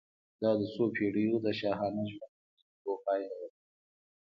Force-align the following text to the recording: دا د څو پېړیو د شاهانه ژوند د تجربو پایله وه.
دا 0.41 0.51
د 0.59 0.61
څو 0.73 0.83
پېړیو 0.95 1.35
د 1.45 1.47
شاهانه 1.59 2.03
ژوند 2.11 2.33
د 2.37 2.41
تجربو 2.59 2.93
پایله 3.05 3.35
وه. 3.41 3.49